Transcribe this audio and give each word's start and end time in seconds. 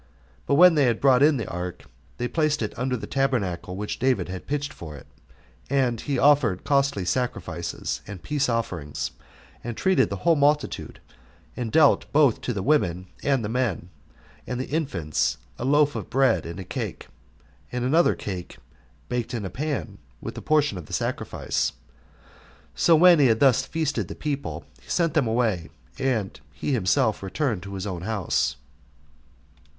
But 0.47 0.55
when 0.55 0.73
they 0.73 0.85
had 0.85 0.99
brought 0.99 1.21
in 1.21 1.37
the 1.37 1.47
ark, 1.47 1.83
they 2.17 2.27
placed 2.27 2.63
it 2.63 2.73
under 2.75 2.97
the 2.97 3.05
tabernacle 3.05 3.75
which 3.75 3.99
David 3.99 4.29
had 4.29 4.47
pitched 4.47 4.73
for 4.73 4.95
it, 4.95 5.05
and 5.69 6.01
he 6.01 6.17
offered 6.17 6.63
costly 6.63 7.05
sacrifices 7.05 8.01
and 8.07 8.23
peace 8.23 8.49
offerings, 8.49 9.11
and 9.63 9.77
treated 9.77 10.09
the 10.09 10.15
whole 10.25 10.35
multitude, 10.35 10.99
and 11.55 11.71
dealt 11.71 12.11
both 12.11 12.41
to 12.41 12.51
the 12.51 12.63
women, 12.63 13.09
and 13.21 13.45
the 13.45 13.47
men, 13.47 13.91
and 14.47 14.59
the 14.59 14.65
infants 14.71 15.37
a 15.59 15.65
loaf 15.65 15.95
of 15.95 16.09
bread 16.09 16.47
and 16.47 16.59
a 16.59 16.63
cake, 16.63 17.07
and 17.71 17.85
another 17.85 18.15
cake 18.15 18.57
baked 19.07 19.35
in 19.35 19.45
a 19.45 19.51
pan, 19.51 19.99
with 20.19 20.33
the 20.33 20.41
portion 20.41 20.79
of 20.79 20.87
the 20.87 20.93
sacrifice. 20.93 21.73
So 22.73 22.95
when 22.95 23.19
he 23.19 23.27
had 23.27 23.39
thus 23.39 23.67
feasted 23.67 24.07
the 24.07 24.15
people, 24.15 24.65
he 24.81 24.89
sent 24.89 25.13
them 25.13 25.27
away, 25.27 25.69
and 25.99 26.39
he 26.51 26.71
himself 26.73 27.21
returned 27.21 27.61
to 27.61 27.75
his 27.75 27.85
own 27.85 28.01
house. 28.01 28.55